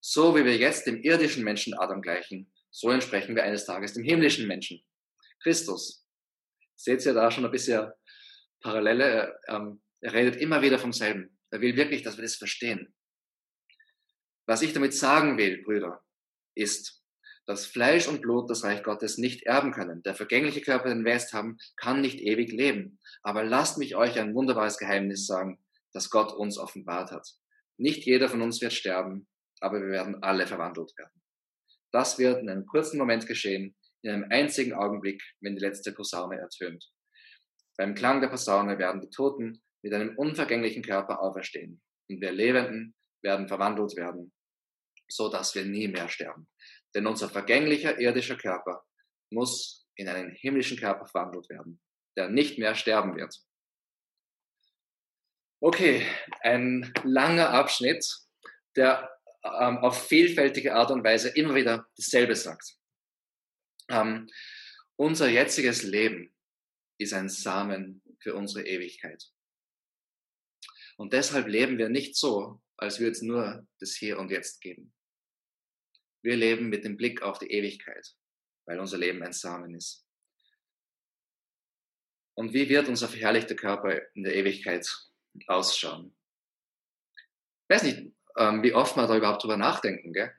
[0.01, 4.03] So wie wir jetzt dem irdischen Menschen Adam gleichen, so entsprechen wir eines Tages dem
[4.03, 4.81] himmlischen Menschen,
[5.43, 6.07] Christus.
[6.75, 7.91] Seht ihr da schon ein bisschen
[8.61, 9.39] Parallele?
[9.49, 11.39] Ähm, er redet immer wieder vom selben.
[11.51, 12.95] Er will wirklich, dass wir das verstehen.
[14.47, 16.03] Was ich damit sagen will, Brüder,
[16.55, 17.03] ist,
[17.47, 20.03] dass Fleisch und Blut das Reich Gottes nicht erben können.
[20.03, 22.99] Der vergängliche Körper, den wir jetzt haben, kann nicht ewig leben.
[23.23, 27.29] Aber lasst mich euch ein wunderbares Geheimnis sagen, das Gott uns offenbart hat.
[27.77, 29.27] Nicht jeder von uns wird sterben,
[29.61, 31.23] aber wir werden alle verwandelt werden.
[31.93, 36.39] Das wird in einem kurzen Moment geschehen, in einem einzigen Augenblick, wenn die letzte Posaune
[36.39, 36.85] ertönt.
[37.77, 41.81] Beim Klang der Posaune werden die Toten mit einem unvergänglichen Körper auferstehen.
[42.09, 44.33] Und wir Lebenden werden verwandelt werden,
[45.09, 46.49] so dass wir nie mehr sterben.
[46.95, 48.85] Denn unser vergänglicher irdischer Körper
[49.31, 51.81] muss in einen himmlischen Körper verwandelt werden,
[52.17, 53.35] der nicht mehr sterben wird.
[55.63, 56.07] Okay,
[56.41, 58.05] ein langer Abschnitt,
[58.77, 59.11] der
[59.45, 62.77] ähm, auf vielfältige Art und Weise immer wieder dasselbe sagt.
[63.89, 64.29] Ähm,
[64.97, 66.35] unser jetziges Leben
[66.99, 69.25] ist ein Samen für unsere Ewigkeit.
[70.97, 74.93] Und deshalb leben wir nicht so, als würde es nur das Hier und Jetzt geben.
[76.23, 78.15] Wir leben mit dem Blick auf die Ewigkeit,
[78.67, 80.07] weil unser Leben ein Samen ist.
[82.37, 84.87] Und wie wird unser verherrlichter Körper in der Ewigkeit
[85.47, 86.15] ausschauen?
[87.15, 90.13] Ich weiß nicht, ähm, wie oft man da überhaupt drüber nachdenken.
[90.13, 90.33] Gell?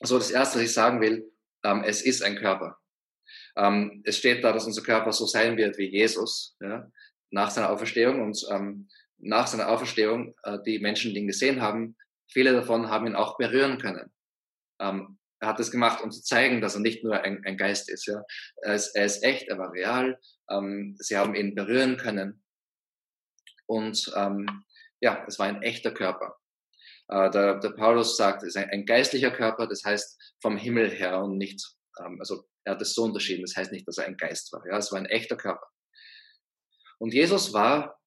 [0.00, 1.30] Also das Erste, was ich sagen will,
[1.64, 2.78] ähm, es ist ein Körper.
[3.56, 6.90] Ähm, es steht da, dass unser Körper so sein wird wie Jesus ja,
[7.30, 8.22] nach seiner Auferstehung.
[8.22, 11.96] Und ähm, nach seiner Auferstehung äh, die Menschen, die ihn gesehen haben,
[12.30, 14.12] viele davon haben ihn auch berühren können.
[14.80, 17.90] Ähm, er hat das gemacht, um zu zeigen, dass er nicht nur ein, ein Geist
[17.90, 18.06] ist.
[18.06, 18.22] Ja.
[18.62, 20.18] Er, ist, er ist echt, er war real.
[20.50, 22.42] Ähm, sie haben ihn berühren können.
[23.66, 24.64] Und ähm,
[25.00, 26.38] ja, es war ein echter Körper.
[27.08, 30.90] Äh, der, der Paulus sagt, es ist ein, ein, geistlicher Körper, das heißt vom Himmel
[30.90, 31.62] her und nicht,
[32.00, 34.66] ähm, also er hat es so unterschieden, das heißt nicht, dass er ein Geist war.
[34.66, 35.66] Ja, es war ein echter Körper.
[36.98, 38.00] Und Jesus war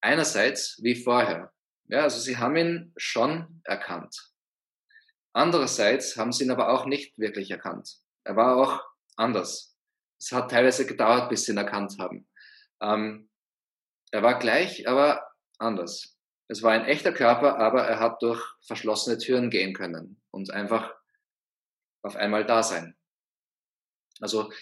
[0.00, 1.52] einerseits wie vorher.
[1.88, 4.32] Ja, also sie haben ihn schon erkannt.
[5.32, 7.96] Andererseits haben sie ihn aber auch nicht wirklich erkannt.
[8.24, 8.84] Er war auch
[9.16, 9.76] anders.
[10.20, 12.28] Es hat teilweise gedauert, bis sie ihn erkannt haben.
[12.80, 13.30] Ähm,
[14.12, 16.19] er war gleich, aber anders.
[16.50, 20.92] Es war ein echter Körper, aber er hat durch verschlossene Türen gehen können und einfach
[22.02, 22.98] auf einmal da sein.
[24.18, 24.52] Also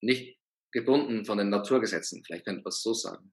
[0.00, 0.40] nicht
[0.72, 3.32] gebunden von den Naturgesetzen, vielleicht könnte man es so sagen.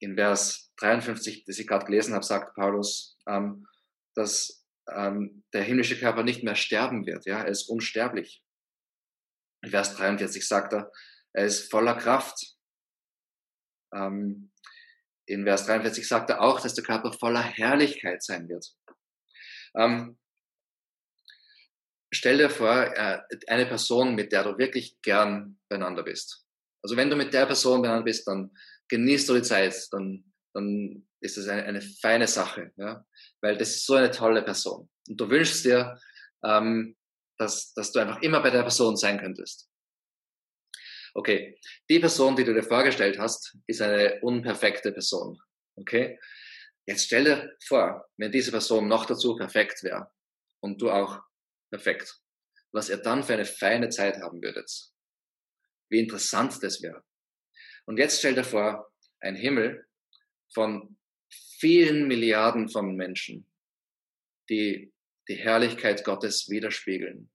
[0.00, 3.66] In Vers 53, das ich gerade gelesen habe, sagt Paulus, ähm,
[4.14, 7.26] dass ähm, der himmlische Körper nicht mehr sterben wird.
[7.26, 8.42] Ja, er ist unsterblich.
[9.62, 10.90] In Vers 43 sagt er,
[11.34, 12.56] er ist voller Kraft.
[13.92, 14.50] Ähm,
[15.26, 18.74] in Vers 43 sagt er auch, dass der Körper voller Herrlichkeit sein wird.
[19.76, 20.18] Ähm,
[22.12, 26.44] stell dir vor, äh, eine Person, mit der du wirklich gern beieinander bist.
[26.82, 28.50] Also wenn du mit der Person beieinander bist, dann
[28.88, 33.04] genießt du die Zeit, dann, dann ist das eine, eine feine Sache, ja?
[33.40, 34.88] weil das ist so eine tolle Person.
[35.08, 35.98] Und du wünschst dir,
[36.44, 36.96] ähm,
[37.38, 39.68] dass, dass du einfach immer bei der Person sein könntest.
[41.16, 41.56] Okay,
[41.88, 45.40] die Person, die du dir vorgestellt hast, ist eine unperfekte Person.
[45.76, 46.18] Okay,
[46.86, 50.10] jetzt stell dir vor, wenn diese Person noch dazu perfekt wäre
[50.60, 51.22] und du auch
[51.70, 52.20] perfekt,
[52.72, 54.68] was ihr dann für eine feine Zeit haben würdet.
[55.88, 57.04] Wie interessant das wäre.
[57.86, 59.86] Und jetzt stell dir vor, ein Himmel
[60.52, 60.98] von
[61.58, 63.48] vielen Milliarden von Menschen,
[64.50, 64.92] die
[65.28, 67.30] die Herrlichkeit Gottes widerspiegeln,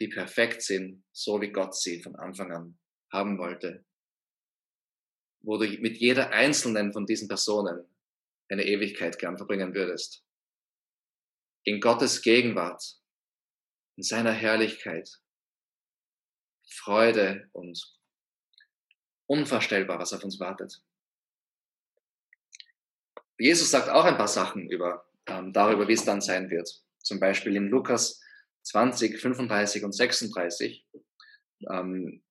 [0.00, 2.78] die perfekt sind, so wie Gott sie von Anfang an
[3.14, 3.84] haben wollte,
[5.40, 7.88] wo du mit jeder einzelnen von diesen Personen
[8.50, 10.22] eine Ewigkeit gern verbringen würdest.
[11.62, 12.98] In Gottes Gegenwart,
[13.96, 15.22] in seiner Herrlichkeit,
[16.68, 17.98] Freude und
[19.26, 20.82] unvorstellbar, was auf uns wartet.
[23.38, 26.82] Jesus sagt auch ein paar Sachen über, ähm, darüber, wie es dann sein wird.
[26.98, 28.20] Zum Beispiel in Lukas
[28.62, 30.86] 20, 35 und 36.
[31.70, 32.22] Ähm,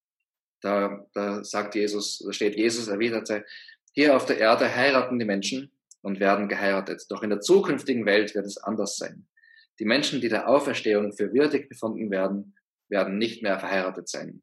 [0.64, 3.46] da, da sagt Jesus, da steht Jesus erwiderte,
[3.92, 5.72] hier auf der Erde heiraten die Menschen
[6.02, 7.06] und werden geheiratet.
[7.10, 9.28] Doch in der zukünftigen Welt wird es anders sein.
[9.80, 12.56] Die Menschen, die der Auferstehung für würdig befunden werden,
[12.90, 14.42] werden nicht mehr verheiratet sein.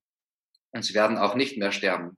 [0.72, 2.16] Und sie werden auch nicht mehr sterben.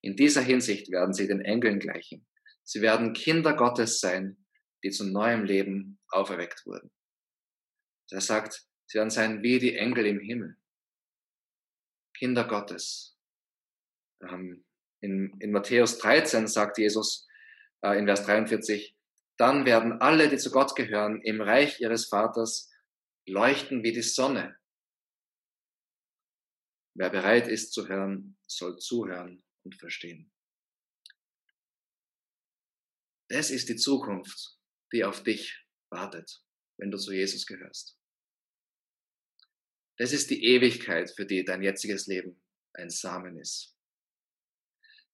[0.00, 2.26] In dieser Hinsicht werden sie den Engeln gleichen.
[2.64, 4.44] Sie werden Kinder Gottes sein,
[4.82, 6.90] die zu neuem Leben auferweckt wurden.
[8.10, 10.56] Er sagt, sie werden sein wie die Engel im Himmel.
[12.14, 13.11] Kinder Gottes.
[14.22, 14.64] Ähm,
[15.00, 17.26] in, in Matthäus 13 sagt Jesus
[17.82, 18.96] äh, in Vers 43,
[19.36, 22.70] dann werden alle, die zu Gott gehören, im Reich ihres Vaters
[23.26, 24.56] leuchten wie die Sonne.
[26.94, 30.30] Wer bereit ist zu hören, soll zuhören und verstehen.
[33.28, 34.58] Das ist die Zukunft,
[34.92, 36.44] die auf dich wartet,
[36.76, 37.98] wenn du zu Jesus gehörst.
[39.96, 42.42] Das ist die Ewigkeit, für die dein jetziges Leben
[42.74, 43.76] ein Samen ist.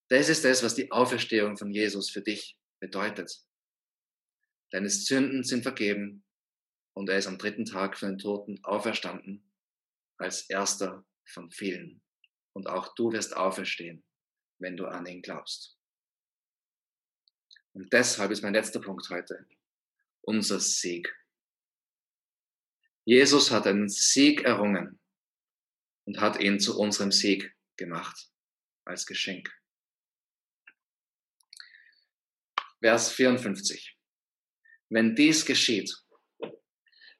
[0.09, 3.31] Das ist das, was die Auferstehung von Jesus für dich bedeutet.
[4.71, 6.25] Deine Sünden sind vergeben
[6.95, 9.51] und er ist am dritten Tag von den Toten auferstanden
[10.19, 12.03] als erster von vielen.
[12.55, 14.05] Und auch du wirst auferstehen,
[14.59, 15.79] wenn du an ihn glaubst.
[17.73, 19.47] Und deshalb ist mein letzter Punkt heute
[20.23, 21.15] unser Sieg.
[23.07, 25.01] Jesus hat einen Sieg errungen
[26.05, 28.31] und hat ihn zu unserem Sieg gemacht
[28.85, 29.58] als Geschenk.
[32.81, 33.99] Vers 54.
[34.89, 35.93] Wenn dies geschieht,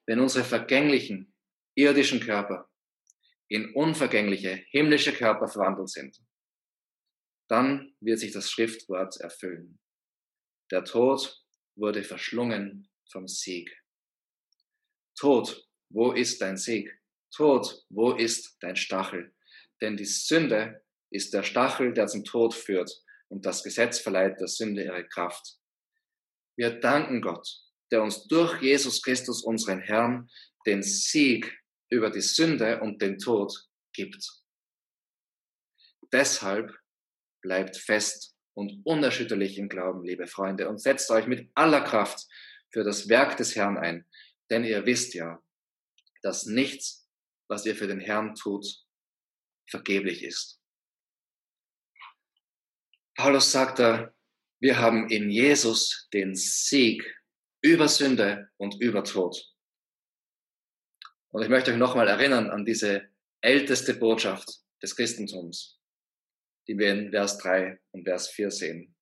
[0.05, 1.33] wenn unsere vergänglichen
[1.75, 2.69] irdischen Körper
[3.49, 6.17] in unvergängliche himmlische Körper verwandelt sind,
[7.49, 9.79] dann wird sich das Schriftwort erfüllen.
[10.71, 11.43] Der Tod
[11.75, 13.69] wurde verschlungen vom Sieg.
[15.17, 16.89] Tod, wo ist dein Sieg?
[17.35, 19.35] Tod, wo ist dein Stachel?
[19.81, 22.91] Denn die Sünde ist der Stachel, der zum Tod führt,
[23.29, 25.59] und das Gesetz verleiht der Sünde ihre Kraft.
[26.57, 27.47] Wir danken Gott,
[27.91, 30.29] der uns durch Jesus Christus, unseren Herrn,
[30.65, 31.57] den Sieg
[31.89, 33.53] über die Sünde und den Tod
[33.93, 34.27] gibt.
[36.11, 36.71] Deshalb
[37.41, 42.27] bleibt fest und unerschütterlich im Glauben, liebe Freunde, und setzt euch mit aller Kraft
[42.71, 44.05] für das Werk des Herrn ein,
[44.49, 45.41] denn ihr wisst ja,
[46.21, 47.07] dass nichts,
[47.47, 48.65] was ihr für den Herrn tut,
[49.69, 50.58] vergeblich ist.
[53.19, 54.15] Paulus sagt da,
[54.61, 57.03] wir haben in Jesus den Sieg
[57.61, 59.53] über Sünde und über Tod.
[61.27, 63.09] Und ich möchte euch nochmal erinnern an diese
[63.41, 65.79] älteste Botschaft des Christentums
[66.69, 68.95] die wir in Vers 3 und Vers 4 sehen.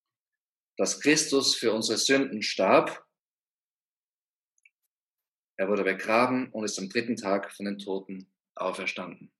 [0.78, 3.06] Dass Christus für unsere Sünden starb,
[5.58, 9.32] er wurde begraben und ist am dritten Tag von den Toten auferstanden.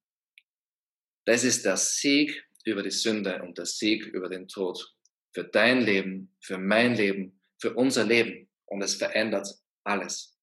[1.26, 4.96] Das ist der Sieg über die Sünde und der Sieg über den Tod.
[5.34, 8.50] Für dein Leben, für mein Leben, für unser Leben.
[8.66, 9.48] Und es verändert
[9.84, 10.38] alles.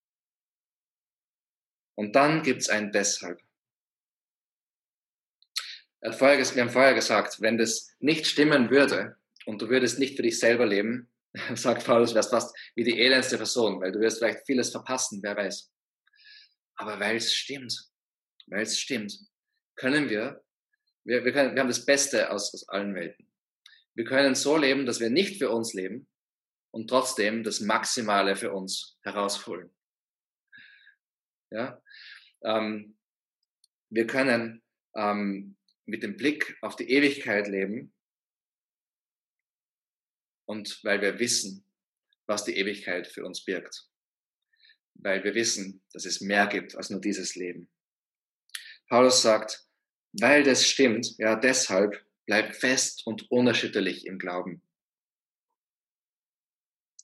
[1.95, 3.41] Und dann gibt's ein Deshalb
[6.05, 9.17] wir haben vorher gesagt, wenn das nicht stimmen würde
[9.47, 11.11] und du würdest nicht für dich selber leben,
[11.55, 15.37] sagt Paulus, wärst fast wie die elendste Person, weil du wirst vielleicht vieles verpassen, wer
[15.37, 15.73] weiß.
[16.77, 17.91] Aber weil es stimmt,
[18.49, 19.19] weil es stimmt,
[19.77, 20.45] können wir,
[21.05, 23.31] wir, wir, können, wir haben das Beste aus, aus allen Welten.
[23.95, 26.09] Wir können so leben, dass wir nicht für uns leben
[26.73, 29.75] und trotzdem das Maximale für uns herausholen.
[31.51, 31.81] Ja?
[32.43, 32.99] Ähm,
[33.91, 34.63] wir können
[34.97, 37.95] ähm, mit dem Blick auf die Ewigkeit leben
[40.47, 41.65] und weil wir wissen,
[42.27, 43.89] was die Ewigkeit für uns birgt.
[44.95, 47.71] Weil wir wissen, dass es mehr gibt als nur dieses Leben.
[48.89, 49.64] Paulus sagt,
[50.21, 54.63] weil das stimmt, ja, deshalb bleib fest und unerschütterlich im Glauben.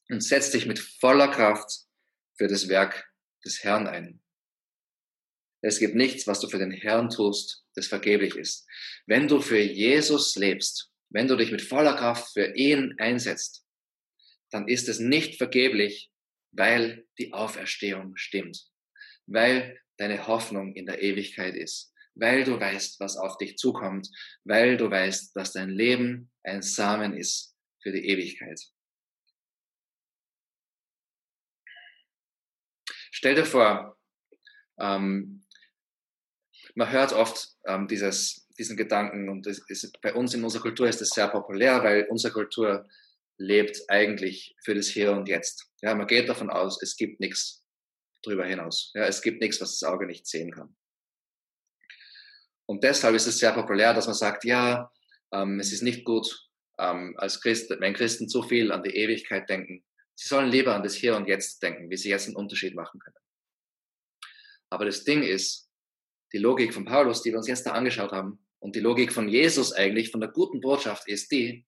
[0.09, 1.87] Und setz dich mit voller Kraft
[2.37, 3.13] für das Werk
[3.45, 4.21] des Herrn ein.
[5.63, 8.67] Es gibt nichts, was du für den Herrn tust, das vergeblich ist.
[9.07, 13.65] Wenn du für Jesus lebst, wenn du dich mit voller Kraft für ihn einsetzt,
[14.51, 16.11] dann ist es nicht vergeblich,
[16.53, 18.69] weil die Auferstehung stimmt,
[19.27, 24.09] weil deine Hoffnung in der Ewigkeit ist, weil du weißt, was auf dich zukommt,
[24.45, 28.61] weil du weißt, dass dein Leben ein Samen ist für die Ewigkeit.
[33.11, 33.99] Stell dir vor,
[34.79, 35.45] ähm,
[36.75, 41.01] man hört oft ähm, dieses, diesen Gedanken und ist, bei uns in unserer Kultur ist
[41.01, 42.89] das sehr populär, weil unsere Kultur
[43.39, 45.71] lebt eigentlich für das Hier und Jetzt.
[45.81, 47.65] Ja, man geht davon aus, es gibt nichts
[48.23, 48.93] darüber hinaus.
[48.95, 50.77] Ja, es gibt nichts, was das Auge nicht sehen kann.
[52.71, 54.93] Und deshalb ist es sehr populär, dass man sagt, ja,
[55.33, 56.49] ähm, es ist nicht gut,
[56.79, 59.85] ähm, als Christ, wenn Christen zu viel an die Ewigkeit denken.
[60.15, 63.01] Sie sollen lieber an das Hier und Jetzt denken, wie sie jetzt einen Unterschied machen
[63.01, 63.17] können.
[64.71, 65.69] Aber das Ding ist,
[66.33, 69.29] die Logik von Paulus, die wir uns jetzt da angeschaut haben, und die Logik von
[69.29, 71.67] Jesus eigentlich, von der guten Botschaft ist die,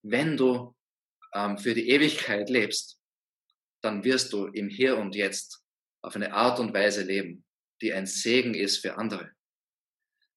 [0.00, 0.74] wenn du
[1.34, 2.98] ähm, für die Ewigkeit lebst,
[3.82, 5.62] dann wirst du im Hier und Jetzt
[6.00, 7.44] auf eine Art und Weise leben,
[7.82, 9.32] die ein Segen ist für andere.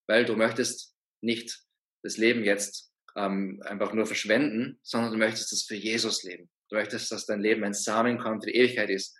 [0.07, 1.63] Weil du möchtest nicht
[2.03, 6.49] das Leben jetzt ähm, einfach nur verschwenden, sondern du möchtest es für Jesus leben.
[6.69, 9.15] Du möchtest, dass dein Leben ein Samenkorn für die Ewigkeit ist.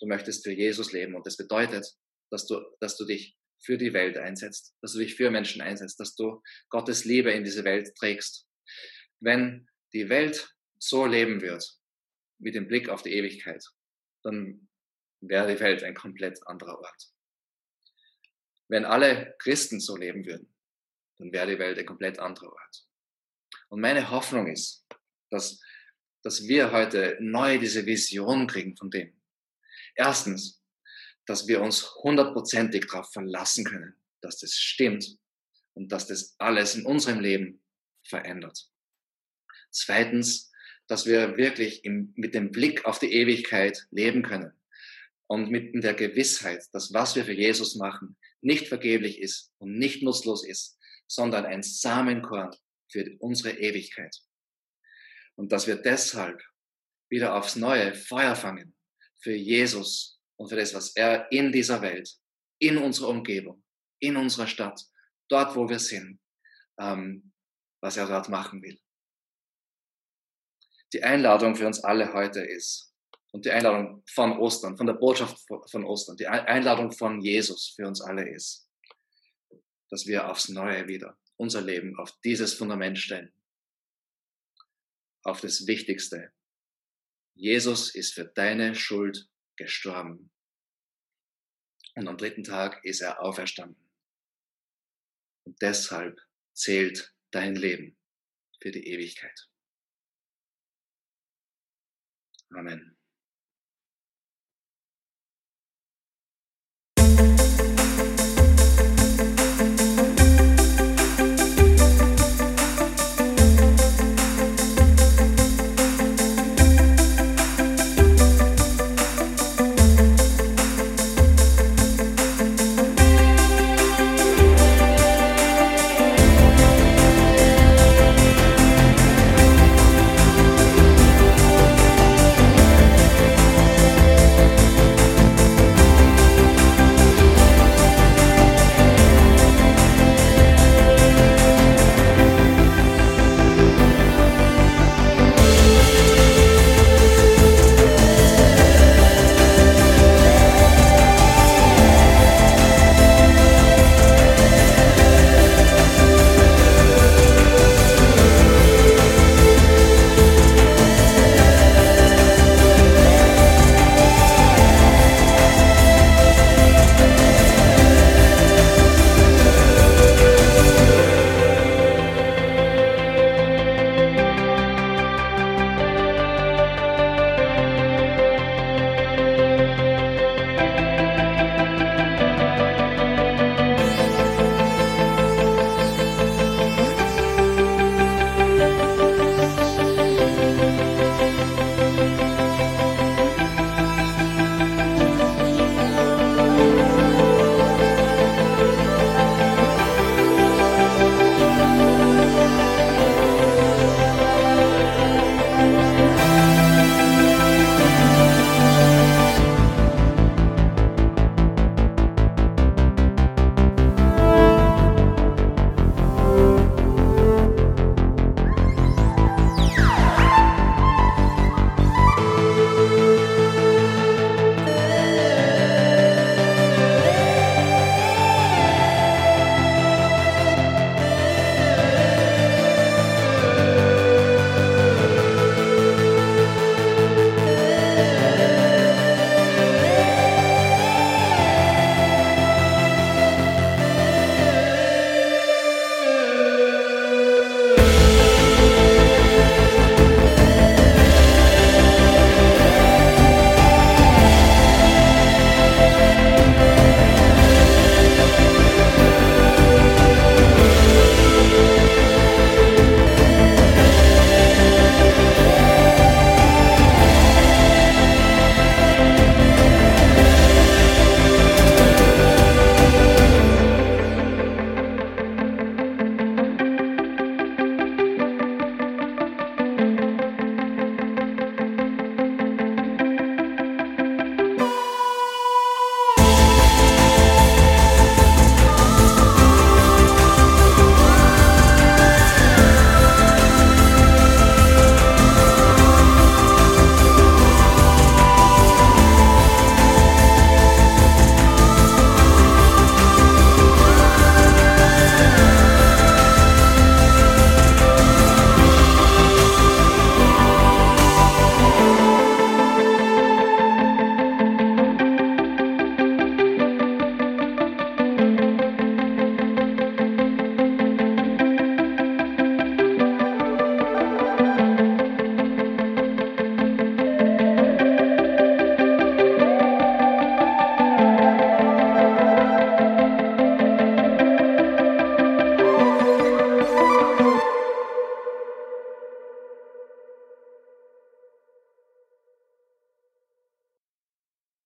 [0.00, 1.14] Du möchtest für Jesus leben.
[1.14, 1.86] Und das bedeutet,
[2.30, 5.98] dass du, dass du dich für die Welt einsetzt, dass du dich für Menschen einsetzt,
[5.98, 8.46] dass du Gottes Liebe in diese Welt trägst.
[9.20, 11.64] Wenn die Welt so leben wird,
[12.38, 13.64] mit dem Blick auf die Ewigkeit,
[14.22, 14.68] dann
[15.20, 17.15] wäre die Welt ein komplett anderer Ort.
[18.68, 20.52] Wenn alle Christen so leben würden,
[21.18, 22.86] dann wäre die Welt ein komplett anderer Ort.
[23.68, 24.86] Und meine Hoffnung ist,
[25.30, 25.60] dass,
[26.22, 29.20] dass wir heute neu diese Vision kriegen von dem.
[29.94, 30.62] Erstens,
[31.26, 35.18] dass wir uns hundertprozentig darauf verlassen können, dass das stimmt
[35.74, 37.62] und dass das alles in unserem Leben
[38.04, 38.70] verändert.
[39.70, 40.52] Zweitens,
[40.86, 44.52] dass wir wirklich im, mit dem Blick auf die Ewigkeit leben können
[45.26, 50.02] und mit der Gewissheit, dass was wir für Jesus machen, nicht vergeblich ist und nicht
[50.02, 52.50] nutzlos ist, sondern ein Samenkorn
[52.90, 54.16] für unsere Ewigkeit.
[55.36, 56.42] Und dass wir deshalb
[57.08, 58.74] wieder aufs neue Feuer fangen
[59.20, 62.10] für Jesus und für das, was er in dieser Welt,
[62.58, 63.64] in unserer Umgebung,
[64.00, 64.80] in unserer Stadt,
[65.28, 66.20] dort, wo wir sind,
[66.78, 67.32] ähm,
[67.80, 68.78] was er dort machen will.
[70.92, 72.94] Die Einladung für uns alle heute ist,
[73.36, 77.86] und die Einladung von Ostern, von der Botschaft von Ostern, die Einladung von Jesus für
[77.86, 78.66] uns alle ist,
[79.90, 83.30] dass wir aufs Neue wieder unser Leben auf dieses Fundament stellen.
[85.22, 86.32] Auf das Wichtigste.
[87.34, 90.32] Jesus ist für deine Schuld gestorben.
[91.94, 93.86] Und am dritten Tag ist er auferstanden.
[95.44, 96.18] Und deshalb
[96.54, 97.98] zählt dein Leben
[98.62, 99.50] für die Ewigkeit.
[102.48, 102.95] Amen.